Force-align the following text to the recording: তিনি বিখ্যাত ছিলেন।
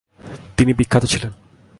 তিনি 0.57 0.71
বিখ্যাত 0.73 1.03
ছিলেন। 1.05 1.31